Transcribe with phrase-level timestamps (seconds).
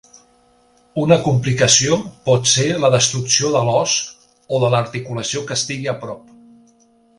[1.01, 1.97] Una complicació
[2.29, 3.95] pot ser la destrucció de l"os
[4.57, 6.35] o de l"articulació que estigui a prop.